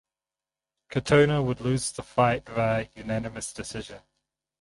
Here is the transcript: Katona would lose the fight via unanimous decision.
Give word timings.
Katona 0.89 1.45
would 1.45 1.61
lose 1.61 1.91
the 1.91 2.01
fight 2.01 2.49
via 2.49 2.87
unanimous 2.95 3.53
decision. 3.53 3.99